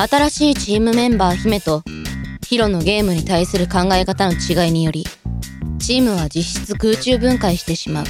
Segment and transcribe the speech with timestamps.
[0.00, 1.82] 新しいチームメンバー姫と
[2.46, 5.04] ヒロのゲームに対する考え方の違いにより
[5.78, 8.04] チームは実質空中分解してしまう。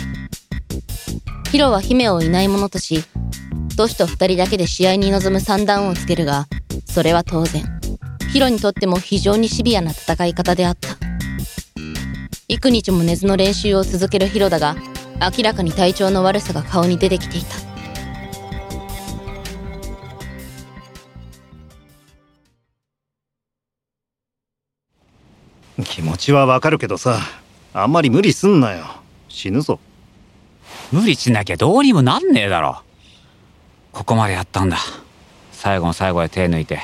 [1.51, 3.03] ヒロは姫をいないものとし
[3.77, 6.47] トシと二人だけで試合に臨む三段をつけるが
[6.87, 7.65] それは当然
[8.33, 10.91] ヒロにとっても非常にシビアな戦い方であった。
[12.47, 14.77] 幾日も寝ずの練習を続けるヒロだが
[15.37, 17.70] 明らかに体調の悪さが顔に出てきていた。
[25.83, 27.19] 気持ちはわかるけどさ
[27.73, 28.84] あんまり無理すんなよ。
[29.29, 29.79] 死ぬぞ。
[30.93, 32.83] 無理しなきゃどうにもなんねえだろ。
[33.93, 34.79] ここまでやったんだ。
[35.53, 36.80] 最後の最後で手抜いて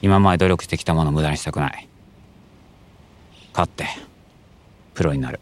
[0.00, 1.88] 今まで努力してきたものを無駄にしたくない。
[3.52, 3.86] 勝って
[4.94, 5.40] プロになる。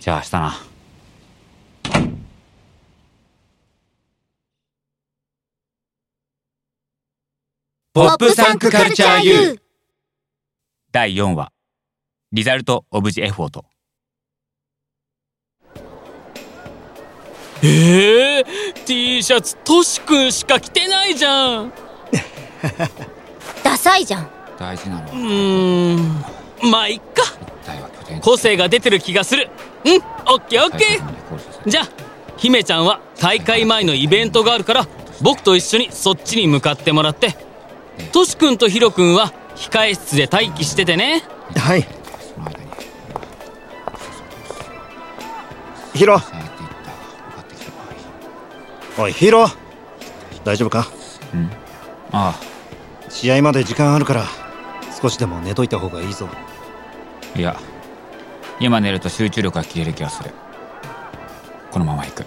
[0.00, 0.73] じゃあ明日な
[7.94, 9.60] ポップサンクカルチャー U
[10.90, 11.52] 第4話。
[12.32, 13.64] リザルト・オブ・ジ・エフォート。
[17.62, 18.44] えー、
[18.84, 21.72] T シャツトシ君しか着てないじゃん。
[23.62, 24.30] ダサいじゃん。
[24.58, 25.02] 大事なの。
[25.12, 26.24] うーん。
[26.68, 27.22] まあいっか。
[28.22, 29.48] 個性が出てる気がする。
[29.84, 29.96] うん。
[29.98, 31.70] オッケーオッケー。
[31.70, 31.88] じゃあ
[32.38, 34.88] 姫ちゃんは大会前のイベントがあるから
[35.20, 37.36] 僕と一緒にそっちに向かってもらって
[38.12, 41.22] トシ君とヒロ君は控え室で待機しててね。
[41.56, 41.86] はい。
[45.94, 46.20] ヒロ。
[48.98, 49.46] おいヒロ。
[50.44, 50.86] 大丈夫か？
[51.32, 51.50] うん。
[52.12, 52.34] あ
[53.08, 54.24] 試合まで時間あるから
[55.00, 56.28] 少しでも寝といた方がいいぞ。
[57.34, 57.56] あいや。
[58.60, 60.30] 今寝ると集中力が切れる気がする。
[61.72, 62.24] このまま行く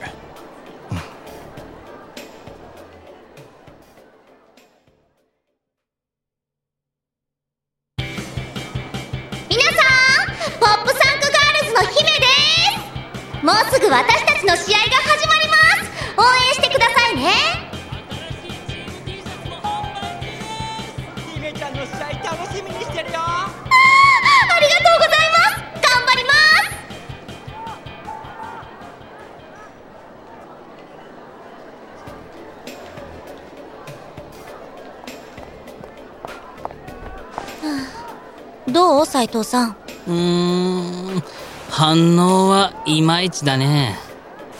[38.77, 39.05] どう？
[39.07, 39.75] 斉藤さん。
[40.07, 41.23] うーん。
[41.67, 43.97] 反応はいまいちだね。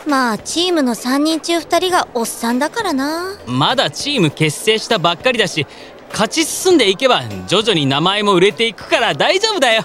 [0.07, 3.38] まあチームの3人中2人がおっさんだからな。
[3.45, 5.67] まだチーム結成したばっかりだし
[6.09, 9.83] 勝ち進んでいけば徐々に名前も売れていくから大丈夫だよ。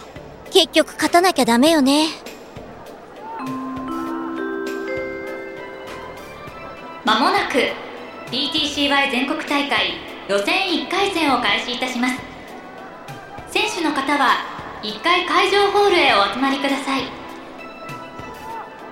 [0.50, 2.06] 結局勝たなきゃダメよね。
[7.04, 7.58] まもなく
[8.30, 9.92] PTCY 全国大会
[10.26, 12.14] 予選1回戦を開始いたします。
[12.14, 12.31] 選
[13.74, 14.36] 手の方は
[14.82, 17.02] 1階会場ホールへお集まりください。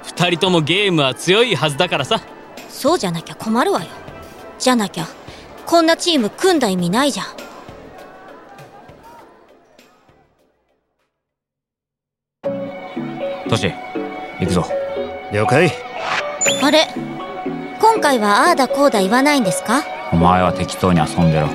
[0.04, 2.20] 2人ともゲームは強いはずだからさ。
[2.68, 3.86] そうじゃなきゃ困るわよ。
[4.58, 5.06] じゃなきゃ
[5.66, 7.26] こんなチーム組んだ意味ないじゃん。
[13.48, 13.72] トシ
[14.40, 14.64] 行くぞ。
[15.32, 15.70] 了解。
[16.62, 16.86] あれ
[17.80, 19.82] 今回はああだこうだ言わないんですか？
[20.12, 21.48] お前は適当に遊んでろ。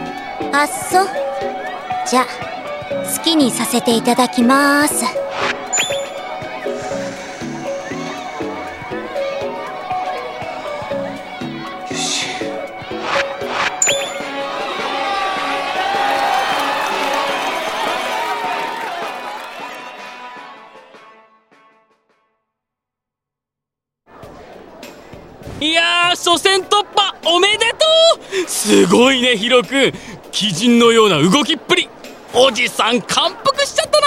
[0.53, 1.05] あっそ。
[2.09, 2.54] じゃあ
[3.05, 5.03] 好きにさせていただきます。
[25.61, 27.75] いやー初戦突破おめでと
[28.45, 28.47] う！
[28.47, 29.87] すごいねヒロ君。
[29.87, 31.84] 鬼人のような動きっぷり。
[32.37, 34.01] おじさん感服しちゃった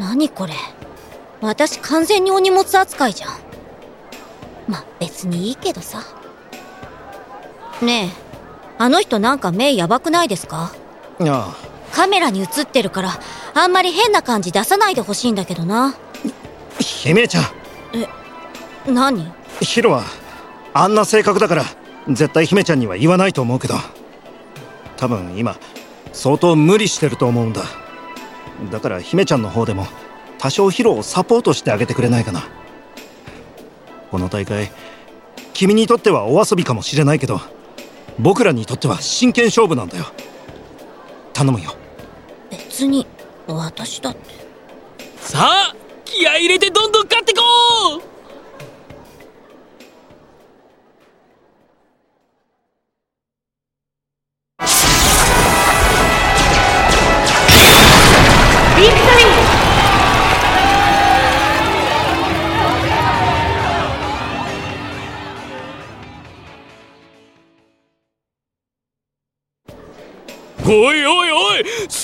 [0.00, 0.08] な。
[0.08, 0.54] 何これ。
[1.40, 3.30] 私完全にお荷物扱いじゃん。
[4.66, 6.02] まあ別にいいけどさ。
[7.80, 8.22] ねえ
[8.78, 10.72] あの人なんか目やばくないですか？
[11.20, 11.56] あ
[11.92, 13.20] カメラに映ってるから
[13.54, 15.94] あんまり変な感じ出さないでほしいんだけどな。
[16.80, 17.40] 姫ちゃ
[18.88, 18.92] ん。
[18.92, 19.32] 何？
[19.60, 20.02] ヒロは
[20.74, 21.64] あんな性格だから
[22.08, 23.74] 絶対姫ちゃんには言わないと思うけど。
[24.96, 25.56] 多分今
[26.12, 27.62] 相当無理してると思うんだ。
[28.70, 29.86] だから姫ちゃんの方でも
[30.38, 32.44] 多少ヒロをサポートしてあげてくれないかな。
[34.10, 34.70] この大会
[35.54, 37.40] 君にとってはお遊びかもしれないけど
[38.18, 40.04] 僕らにとっては真剣勝負なんだよ。
[41.32, 41.74] 頼むよ。
[42.50, 43.06] 別に
[43.46, 44.30] 私だって。
[45.16, 45.74] さあ
[46.04, 47.40] 気合い入れてどんどん勝ってこ
[47.96, 48.11] う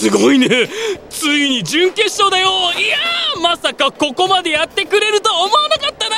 [0.08, 0.48] すごいね。
[1.10, 2.48] ついに準決勝だよ。
[2.72, 2.96] いや
[3.42, 6.16] まさかここまでやってくれると思わなかったな。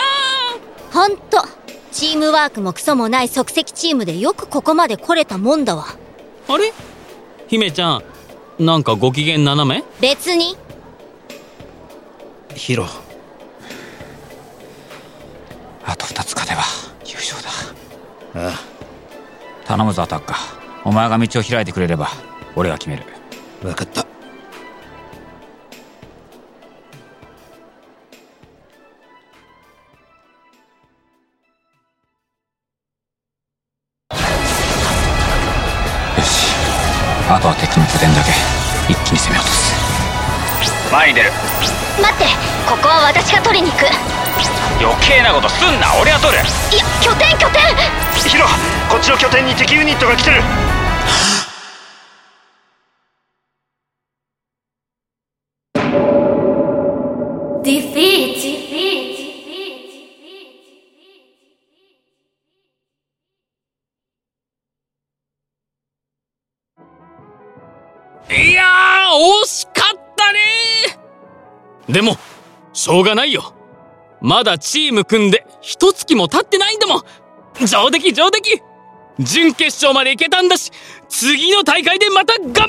[0.93, 1.45] ほんと
[1.91, 5.87] チームワークもクソもない即席チームでよくここまで来れたもんだわ。
[6.49, 6.73] あれ？
[7.49, 8.05] 姫ちゃん
[8.61, 9.85] なんかご機嫌斜め？
[10.01, 10.57] 別に。
[12.55, 12.87] ヒロ。
[15.85, 16.63] あと2つ勝てば
[17.05, 17.51] 優勝だ。
[18.49, 19.67] ああ。
[19.67, 20.37] 頼むぞタッカ
[20.85, 22.09] お前が道を開いてくれれば
[22.57, 23.05] 俺が決める
[23.63, 24.01] 分かった。
[24.01, 24.07] よ
[36.25, 36.55] し。
[37.29, 38.31] あとは敵の拠点だけ。
[38.89, 39.75] 一気に攻め落とす
[40.91, 41.31] 前に出る。
[42.01, 42.25] 待って。
[42.67, 43.85] ここは私が取りに行く。
[44.81, 45.95] 余計なことすんな。
[46.01, 46.41] 俺は取る。
[46.41, 47.61] いや拠点拠点。
[48.27, 48.47] ヒロ
[48.89, 50.43] こっちの拠点に敵ユニットが来てる
[71.93, 72.17] でも
[72.73, 73.55] しょうがないよ。
[74.21, 77.03] まだチーム組んで一月も経ってないんだもん。
[77.67, 78.63] 上出来上出来。
[79.19, 80.73] 準決勝まで行けたんだし
[81.09, 82.69] 次の大会でまた頑張ろ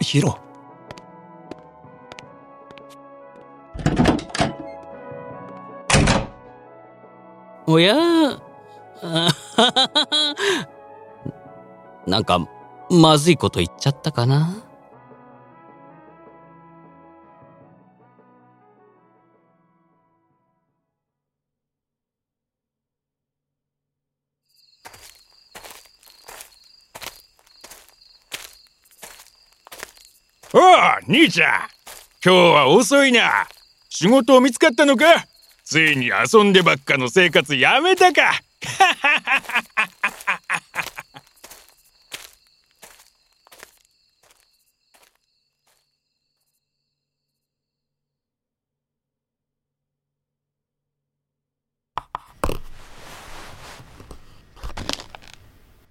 [0.00, 0.04] う！
[0.04, 0.38] ヒロ。
[7.66, 8.38] おやあ
[9.00, 10.73] ははは
[12.14, 12.38] なんか
[12.90, 14.54] まずいこと言っちゃったかな？
[30.52, 30.62] おう
[31.08, 31.50] 兄ちゃん。
[32.24, 33.48] 今日は遅いな。
[33.88, 35.26] 仕事見つかったのか？
[35.64, 38.40] ついに遊んでばっかの生活やめたか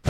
[0.06, 0.10] あ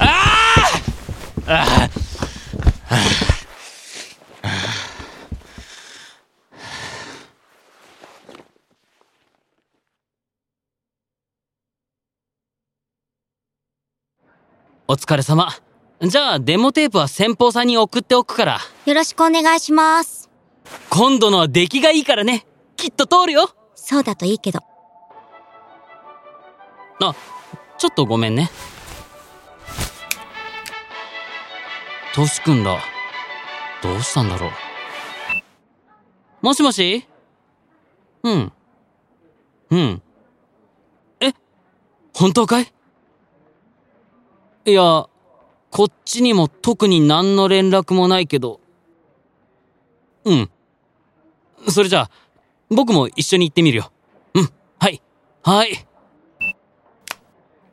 [0.00, 0.04] あ
[1.46, 1.88] ああ
[14.86, 15.48] お疲れ様。
[16.02, 18.58] じゃあデモテープは先方さんに送っておくから。
[18.84, 20.28] よろしくお願いします。
[20.90, 22.46] 今度のは出来がいいからね。
[22.76, 23.48] きっと通るよ。
[23.74, 24.60] そうだといいけど。
[27.02, 27.14] あ
[27.78, 28.50] ちょっとごめんね。
[32.14, 32.78] トシ君だ
[33.82, 34.50] どうしたんだろう。
[36.42, 37.08] もしもし？
[38.22, 38.52] うん。
[39.70, 40.02] うん。
[41.20, 41.32] え
[42.12, 42.72] 本当かい？
[44.66, 45.06] いや
[45.70, 48.60] こっちにも特に何の連絡もないけど。
[50.24, 50.50] うん。
[51.68, 52.10] それじゃあ
[52.70, 53.92] 僕も一緒に行ってみるよ。
[54.34, 54.48] うん。
[54.78, 55.02] はい。
[55.42, 55.86] はい。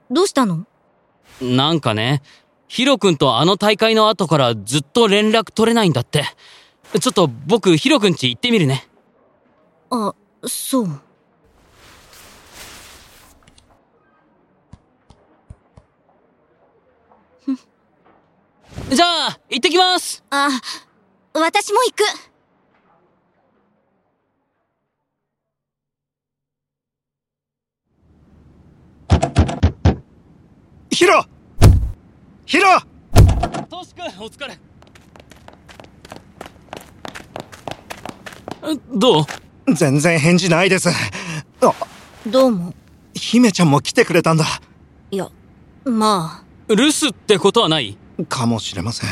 [0.10, 0.66] どうしたの？
[1.42, 2.22] なんかね、
[2.68, 6.26] ヒロ君とあの大会の後からずっと連絡取れないんだって。
[7.00, 8.86] ちょっと僕、ヒロ君家行ってみるね。
[9.92, 10.14] あ
[10.46, 11.02] そう
[18.94, 20.22] じゃあ、行ってきます。
[20.32, 20.50] あ
[21.34, 22.04] 私も行く。
[30.94, 31.24] ヒロ！
[32.46, 32.68] ヒロ！
[33.70, 34.60] トシ君、お疲れ。
[38.94, 39.74] どう？
[39.74, 40.90] 全然返事ないです。
[41.62, 41.74] あ
[42.28, 42.74] どうも。
[43.14, 44.46] 姫ちゃんも来てくれたんだ。
[45.12, 45.30] いや
[45.86, 47.98] ま留守ってことはない？
[48.26, 49.06] かもしれませ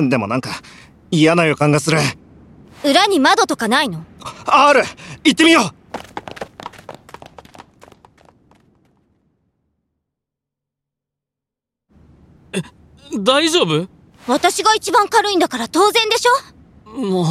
[0.00, 0.08] ん。
[0.08, 0.50] でもなんか
[1.10, 1.98] 嫌な予感がする。
[1.98, 2.02] あ
[2.86, 4.04] 裏に窓とかないの？
[4.44, 4.82] ある。
[5.24, 5.70] 行ってみよう。
[13.22, 13.88] 大丈夫？
[14.26, 16.90] 私が一番軽いんだから当然でしょ？
[16.90, 17.26] もう。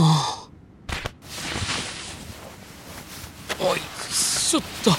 [3.60, 4.92] おい、ちょっと。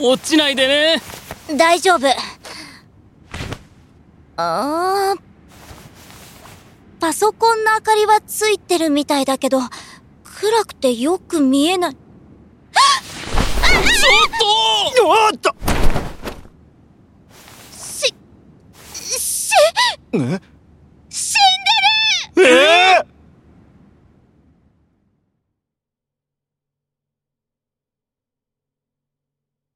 [0.00, 1.02] 落ちないでね。
[1.56, 2.06] 大丈夫
[4.42, 5.20] あー。
[6.98, 11.94] パソコンの明かりはついてるみたいだけど、暗くてよく見えない。
[11.94, 11.98] ちょ
[14.28, 14.32] っ
[14.96, 15.06] と！
[15.06, 15.54] おっと
[17.72, 18.14] し、
[18.94, 19.52] し、
[20.12, 20.16] え？
[21.10, 21.38] 死ん
[22.34, 22.48] でる！
[22.48, 23.04] え？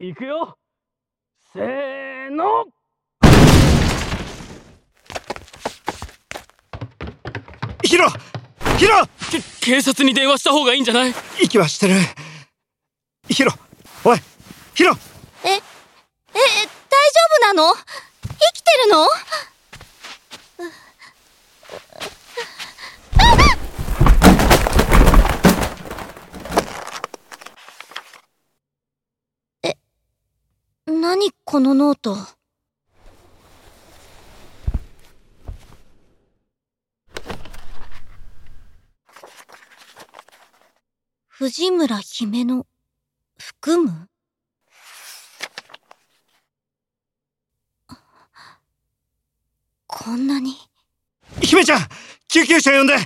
[0.00, 0.56] ーいくよ。
[1.52, 2.64] せーの
[7.85, 8.09] ヒロ
[8.79, 9.07] ヒロ！
[9.61, 11.14] 警察に電話した方がいいんじゃない？
[11.43, 11.95] 息はしてる。
[13.29, 13.53] ヒロ
[14.05, 14.19] おい
[14.75, 14.93] ヒロ！
[15.45, 15.62] え、え、大丈
[17.43, 17.75] 夫なの？
[17.75, 17.81] 生
[18.53, 19.07] きてるの？
[30.87, 32.17] 何このノート？
[41.45, 42.65] 藤村姫の
[43.39, 44.09] 含む
[49.87, 50.57] こんなに？
[51.43, 51.81] 姫ちゃん
[52.29, 52.95] 救急車呼んで。
[52.95, 53.05] あ、はい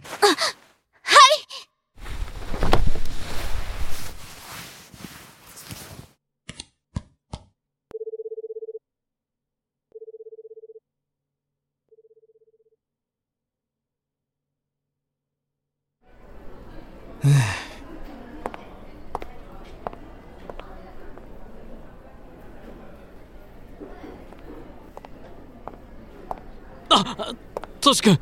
[27.07, 27.35] あ
[27.81, 28.19] トシ君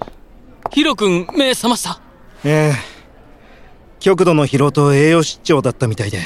[0.71, 2.01] ヒロ君目覚ました。
[2.45, 2.97] ええ。
[4.01, 6.21] 極度の疲労と栄養失調だったみたいで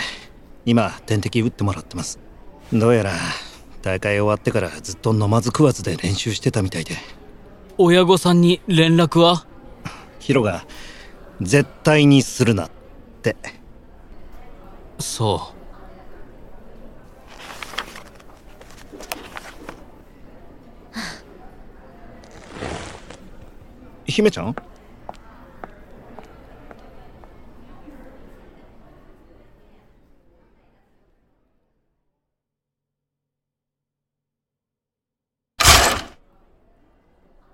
[0.66, 2.18] 今点滴打ってもらってます。
[2.72, 3.12] どうやら
[3.82, 6.96] 大会終わってからずっと飲まず食わずで練習してたみたいで。
[7.78, 9.46] 親御さんに連絡は？
[10.18, 10.66] ヒロが
[11.40, 12.70] 絶対にするなっ
[13.22, 13.36] て。
[14.98, 15.59] そう
[24.20, 24.54] 姫ちゃん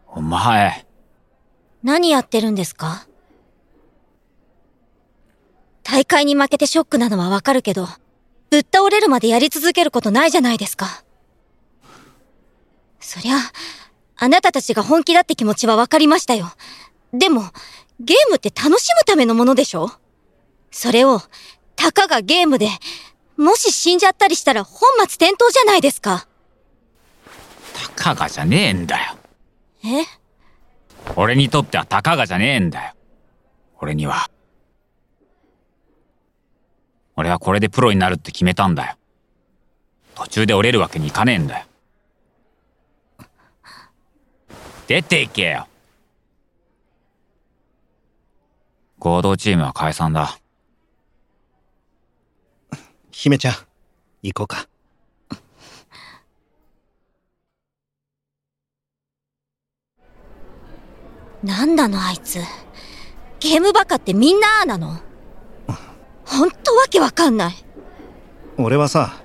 [0.08, 0.84] お前。
[1.84, 3.06] 何やってるんですか？
[5.84, 7.86] 大会に負けてショックなのはわかるけど、
[8.50, 11.04] ぶっ倒れるまでやり続けることないじゃないですか。
[12.98, 13.36] そりゃ、
[14.18, 16.46] あなたたちが本気だって気持ちはわかりましたよ。
[17.12, 17.42] でも、
[18.00, 19.90] ゲームって楽しむためのものでしょ？
[20.70, 21.20] それを、
[21.76, 22.68] たかがゲームで、
[23.36, 26.26] もし死んじゃったりしたら本末転倒じゃないですか。
[27.74, 29.16] たかがじゃねえんだよ。
[29.84, 30.04] え？
[31.14, 32.94] 俺にとってはたかがじゃねえんだよ。
[33.80, 34.30] 俺には、
[37.16, 38.96] 俺はこれでプロになるって決めたんだよ。
[40.14, 41.66] 途中で折れるわけにいかねえんだよ。
[44.86, 45.66] 出ていけよ。
[48.98, 50.38] 合同チームは解散だ。
[53.10, 53.54] 姫ちゃん、
[54.22, 54.68] 行こうか。
[61.42, 62.40] なんだのあいつ。
[63.40, 64.98] ゲームバカってみんなああなの
[66.24, 67.54] ほんとわけわかんない。
[68.58, 69.22] 俺はさ、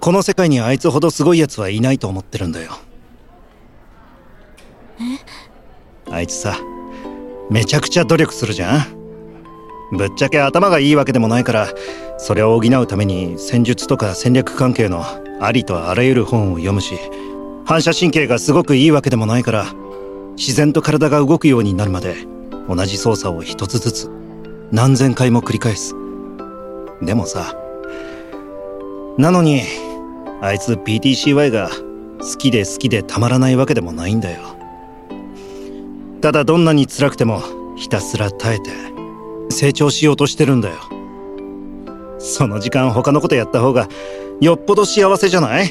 [0.00, 2.72] この世界にあいつほどすごい奴はいないと思ってるんだよ。
[6.03, 6.56] えあいつさ、
[7.50, 11.68] めちゃくちゃ努力するじゃんぶっちゃけ頭がいいわけでもないから、
[12.18, 15.04] それを補うために戦術とか戦略関係の
[15.40, 16.94] ありとあらゆる本を読むし、
[17.66, 19.66] 反射神経がすごくいいわけでもないから、
[20.36, 22.16] 自然と体が動くようになるまで
[22.68, 24.10] 同じ操作を一つずつ
[24.72, 25.94] 何千回も繰り返す。
[27.02, 27.54] でもさ
[29.18, 29.62] なのに
[30.40, 31.70] あいつ PTCY が
[32.20, 34.53] 好きで好きでたまらないわけでもないんだよ
[36.24, 37.42] ただどんなに辛くても
[37.76, 38.70] ひたすら耐えて
[39.50, 40.76] 成長しようとしてるんだよ。
[42.18, 43.88] その時間他のことやった方が
[44.40, 45.70] よっぽど幸せじゃない？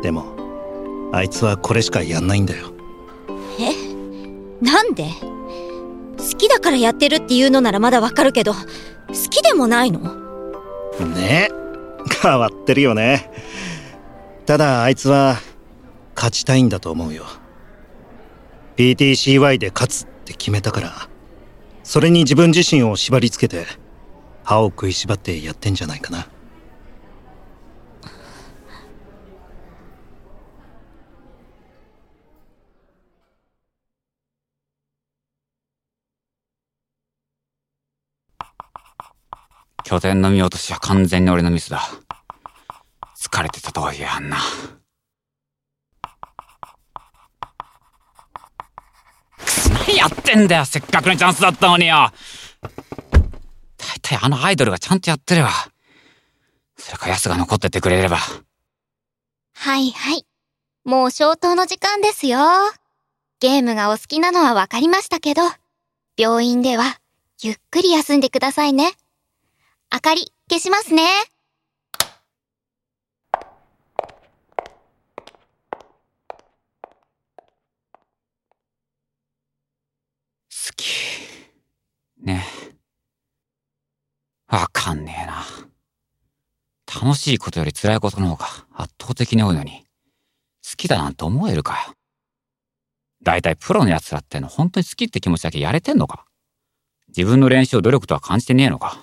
[0.00, 2.72] でもあいつはこれしかやんないんだよ。
[3.58, 3.72] え？
[4.64, 5.06] なんで？
[6.16, 8.60] 好きだからやってるっていうのならまだわかるけど好
[9.28, 9.98] きでもないの？
[11.00, 11.48] ね？
[12.22, 13.28] 変わってるよね。
[14.46, 15.38] ただあいつは
[16.14, 17.24] 勝ちたいんだと思うよ
[18.76, 21.08] PTCY で勝つって決めたから、
[21.84, 23.66] それに自分自身を縛り付けて、
[24.42, 26.28] 歯を食いしばってやってんじゃないかな。
[39.84, 41.82] 拠点の見落としは完全に俺のミスだ。
[43.16, 44.38] 疲れてたとはいえあんな。
[50.04, 52.10] やってんだよせっかくのチャンスだったのによ
[53.78, 55.50] 大体あのアイドルがちゃんとやってれば。
[56.76, 58.18] それかヤスが残っててくれれば。
[59.54, 60.26] はいはい。
[60.84, 62.38] もう消灯の時間ですよ。
[63.40, 65.42] ゲームがお好きなのはわかりましたけど、
[66.18, 66.98] 病院では
[67.42, 68.92] ゆっくり休んでくださいね。
[69.92, 71.06] 明かり消しますね。
[80.66, 80.86] 好き。
[82.22, 82.42] ね。
[84.48, 85.44] わかんねえな。
[87.02, 89.84] 楽しいことより辛いことの方が圧倒的に多いのに。
[90.64, 91.94] 好きだなんて思えるかよ。
[93.22, 96.26] だいいプロの奴らっての本当に好きって気持ちだけやれてんのか
[97.08, 99.02] 自分の練習を努力とは感じてねえのか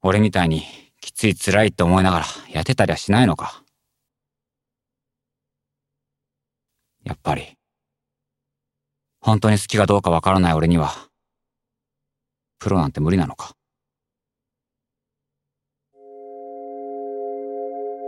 [0.00, 0.62] 俺みたいに
[1.02, 3.62] きつい辛いって思いながらやってたりはしないのか
[7.04, 7.57] やっぱり、
[9.28, 10.94] 本当に好きかどうかわからない俺には、
[12.58, 13.52] プロなんて無理なのか？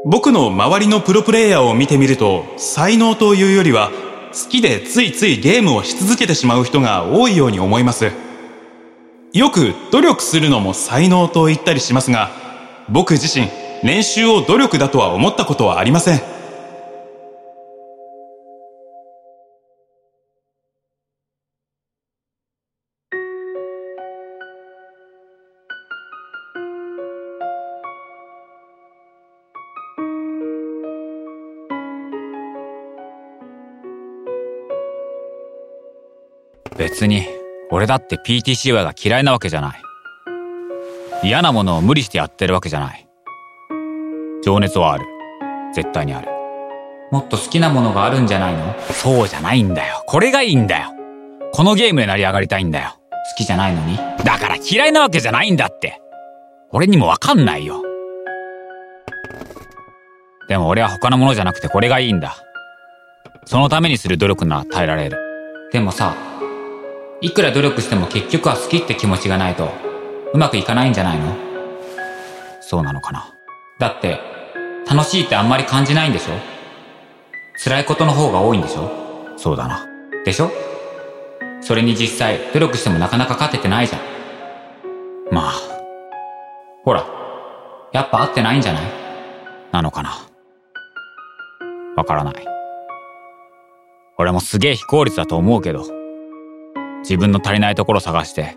[0.07, 3.91] 僕の周りのプロプレイヤーを見てみると、才能というよりは、
[4.33, 8.11] 好きでついついゲームをし続けてしまう人が多いように思います。
[9.35, 12.31] よく努力するのも才能と言ったりしますが、
[12.89, 13.47] 僕自身
[13.87, 16.40] 練習を努力だとは思ったことはありません。
[36.91, 37.26] 別に、
[37.71, 39.83] 俺だって PTCY が嫌いなわけじゃない。
[41.23, 43.07] 嫌なものを無理してやってるわけじゃない。
[44.45, 45.07] 情熱はある。
[45.75, 46.29] 絶対にある。
[47.13, 48.75] もっと好きなものがあるんじゃないの？
[48.93, 50.03] そうじゃないんだよ。
[50.07, 50.91] これがいいんだよ。
[51.53, 52.91] このゲームで成り上がりたいんだよ。
[53.11, 56.00] 好きじゃないのにだから嫌いなわけじゃないんだって。
[56.73, 57.83] 俺にもわかんないよ。
[60.49, 62.37] でも俺は他のものじゃなくてこれがいいんだ。
[63.45, 65.19] そのためにする努力なら耐えられる。
[65.73, 66.15] でもさ、
[67.23, 69.69] いくら努力しても結局は好きって気持ちがないと、
[70.33, 71.37] うまくいかないんじゃないの？
[72.63, 73.35] そうなのかな？
[73.78, 74.19] だって、
[74.89, 76.33] 楽しいってあんまり感じないんでしょ？
[77.63, 78.91] 辛いことの方が多いんでしょ？
[79.37, 79.87] そうだな。
[80.25, 80.50] でしょ？
[81.61, 84.02] それに実際、努力してもなかなか勝ててないじゃん。
[85.30, 85.52] まあ。
[86.85, 87.04] ほら、
[87.93, 88.83] やっぱ合ってないんじゃない？
[89.73, 90.13] なのかな？
[91.97, 92.47] わからない。
[94.17, 96.00] 俺もすげえ非効率だと思うけど、
[97.02, 98.56] 自分の足りないところ探して、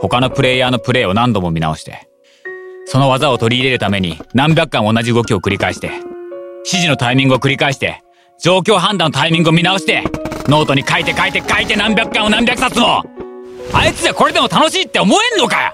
[0.00, 2.08] 他のプレイヤーのプレイを何度も見直して、
[2.84, 8.02] その技を取り入れるために何百回同じ動きを繰り返して、指示のタイミングを繰り返して、
[8.40, 10.04] 状況判断のタイミングを見直して、
[10.48, 13.02] ノートに書いて書いて書いて何百回も何百冊も
[13.72, 15.72] あいつじゃこれでも楽しいって思えんのかよ。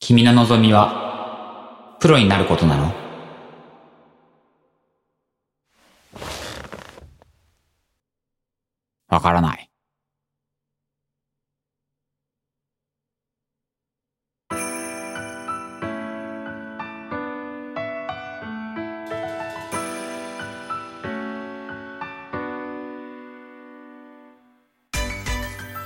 [0.00, 3.05] 君の望みは、プロになることなの？
[9.08, 9.70] わからない。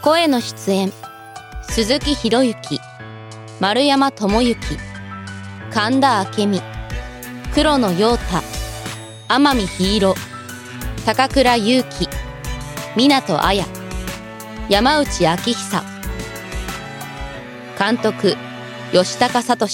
[0.03, 0.93] 声の出演
[1.69, 2.81] 鈴木博之
[3.61, 4.57] 丸山智之
[5.71, 6.63] 神田明美
[7.53, 8.43] 黒野陽太
[9.29, 10.15] 天海日色
[11.05, 12.09] 高倉優希
[12.97, 13.65] 湊綾
[14.69, 15.85] 山内昭久
[17.79, 18.37] 監督
[18.93, 19.67] 吉高聡。